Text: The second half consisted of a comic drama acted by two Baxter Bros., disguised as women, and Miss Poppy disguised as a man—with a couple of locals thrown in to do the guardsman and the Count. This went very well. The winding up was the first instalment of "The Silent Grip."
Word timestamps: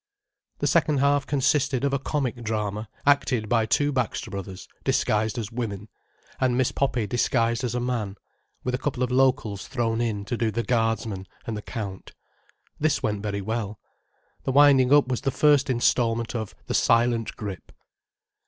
The 0.57 0.65
second 0.65 0.97
half 0.97 1.27
consisted 1.27 1.83
of 1.83 1.93
a 1.93 1.99
comic 1.99 2.37
drama 2.41 2.89
acted 3.05 3.47
by 3.47 3.67
two 3.67 3.91
Baxter 3.91 4.31
Bros., 4.31 4.67
disguised 4.83 5.37
as 5.37 5.51
women, 5.51 5.89
and 6.39 6.57
Miss 6.57 6.71
Poppy 6.71 7.05
disguised 7.05 7.63
as 7.63 7.75
a 7.75 7.79
man—with 7.79 8.73
a 8.73 8.79
couple 8.79 9.03
of 9.03 9.11
locals 9.11 9.67
thrown 9.67 10.01
in 10.01 10.25
to 10.25 10.35
do 10.35 10.49
the 10.49 10.63
guardsman 10.63 11.27
and 11.45 11.55
the 11.55 11.61
Count. 11.61 12.13
This 12.79 13.03
went 13.03 13.21
very 13.21 13.41
well. 13.41 13.79
The 14.43 14.51
winding 14.51 14.91
up 14.91 15.07
was 15.07 15.21
the 15.21 15.29
first 15.29 15.69
instalment 15.69 16.33
of 16.33 16.55
"The 16.65 16.73
Silent 16.73 17.35
Grip." 17.35 17.71